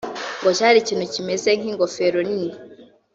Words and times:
ngo 0.39 0.49
cyari 0.57 0.77
ikintu 0.83 1.05
cyimeze 1.13 1.49
nk’ingofero 1.59 2.19
nini 2.29 2.51